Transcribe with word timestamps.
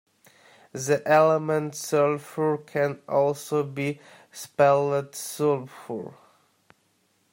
The 0.73 1.07
element 1.07 1.75
sulfur 1.75 2.57
can 2.57 3.03
also 3.13 3.61
be 3.61 3.99
spelled 4.31 5.13
sulphur 5.13 6.15